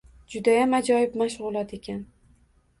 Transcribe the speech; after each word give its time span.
Judayam 0.35 0.73
ajoyib 0.77 1.15
mashg‘ulot 1.25 1.79
ekan. 1.81 2.05